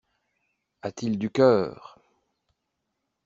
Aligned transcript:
A-t-il 0.81 1.19
du 1.19 1.29
cœur! 1.29 1.99